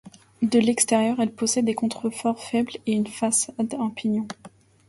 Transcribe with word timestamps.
De 0.41 0.57
l'extérieur, 0.57 1.19
elle 1.19 1.31
possède 1.31 1.65
des 1.65 1.75
contreforts 1.75 2.39
faibles 2.39 2.71
et 2.87 2.93
une 2.93 3.05
façade 3.05 3.75
en 3.75 3.91
pignon. 3.91 4.25